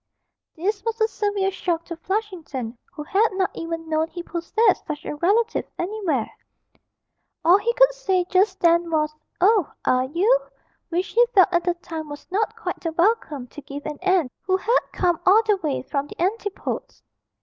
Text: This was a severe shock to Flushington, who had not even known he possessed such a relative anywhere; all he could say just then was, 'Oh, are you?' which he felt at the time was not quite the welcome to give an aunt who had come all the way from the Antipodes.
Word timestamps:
This 0.55 0.83
was 0.83 0.99
a 0.99 1.07
severe 1.07 1.51
shock 1.51 1.85
to 1.85 1.95
Flushington, 1.95 2.75
who 2.91 3.03
had 3.03 3.27
not 3.33 3.51
even 3.53 3.87
known 3.87 4.07
he 4.07 4.23
possessed 4.23 4.83
such 4.87 5.05
a 5.05 5.15
relative 5.17 5.67
anywhere; 5.77 6.27
all 7.45 7.59
he 7.59 7.71
could 7.75 7.93
say 7.93 8.25
just 8.27 8.59
then 8.61 8.89
was, 8.89 9.13
'Oh, 9.39 9.71
are 9.85 10.05
you?' 10.05 10.39
which 10.89 11.09
he 11.09 11.23
felt 11.35 11.49
at 11.51 11.65
the 11.65 11.75
time 11.75 12.09
was 12.09 12.25
not 12.31 12.55
quite 12.55 12.79
the 12.79 12.91
welcome 12.93 13.45
to 13.49 13.61
give 13.61 13.85
an 13.85 13.99
aunt 14.01 14.31
who 14.41 14.57
had 14.57 14.79
come 14.91 15.19
all 15.23 15.43
the 15.45 15.57
way 15.57 15.83
from 15.83 16.07
the 16.07 16.19
Antipodes. 16.19 17.03